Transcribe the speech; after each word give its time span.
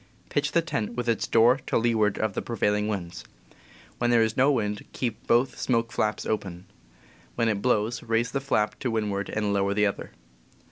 Pitch 0.29 0.53
the 0.53 0.63
tent 0.63 0.95
with 0.95 1.07
its 1.07 1.27
door 1.27 1.59
to 1.67 1.77
leeward 1.77 2.17
of 2.17 2.33
the 2.33 2.41
prevailing 2.41 2.87
winds. 2.87 3.23
When 3.99 4.09
there 4.09 4.23
is 4.23 4.35
no 4.35 4.51
wind, 4.51 4.83
keep 4.93 5.27
both 5.27 5.59
smoke 5.59 5.91
flaps 5.91 6.25
open. 6.25 6.65
When 7.35 7.47
it 7.47 7.61
blows, 7.61 8.01
raise 8.01 8.31
the 8.31 8.41
flap 8.41 8.79
to 8.79 8.89
windward 8.89 9.29
and 9.29 9.53
lower 9.53 9.75
the 9.75 9.85
other. 9.85 10.11